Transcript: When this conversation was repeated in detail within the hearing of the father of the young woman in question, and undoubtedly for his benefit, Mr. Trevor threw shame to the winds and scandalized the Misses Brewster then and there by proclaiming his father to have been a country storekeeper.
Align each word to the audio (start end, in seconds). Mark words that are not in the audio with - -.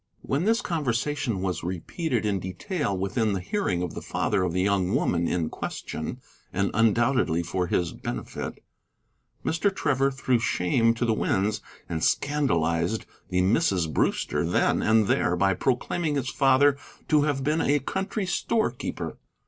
When 0.23 0.45
this 0.45 0.63
conversation 0.63 1.43
was 1.43 1.61
repeated 1.61 2.25
in 2.25 2.39
detail 2.39 2.97
within 2.97 3.33
the 3.33 3.39
hearing 3.39 3.83
of 3.83 3.93
the 3.93 4.01
father 4.01 4.41
of 4.41 4.51
the 4.51 4.63
young 4.63 4.95
woman 4.95 5.27
in 5.27 5.47
question, 5.51 6.19
and 6.51 6.71
undoubtedly 6.73 7.43
for 7.43 7.67
his 7.67 7.93
benefit, 7.93 8.63
Mr. 9.45 9.71
Trevor 9.71 10.09
threw 10.09 10.39
shame 10.39 10.95
to 10.95 11.05
the 11.05 11.13
winds 11.13 11.61
and 11.87 12.03
scandalized 12.03 13.05
the 13.29 13.41
Misses 13.41 13.85
Brewster 13.85 14.43
then 14.43 14.81
and 14.81 15.05
there 15.05 15.35
by 15.35 15.53
proclaiming 15.53 16.15
his 16.15 16.31
father 16.31 16.77
to 17.07 17.21
have 17.21 17.43
been 17.43 17.61
a 17.61 17.77
country 17.77 18.25
storekeeper. 18.25 19.19